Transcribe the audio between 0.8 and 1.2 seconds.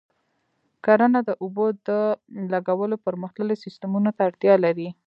کرنه